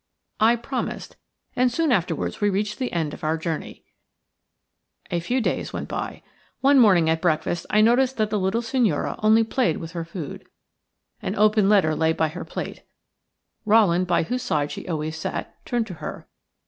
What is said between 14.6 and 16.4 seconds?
she always sat, turned to her.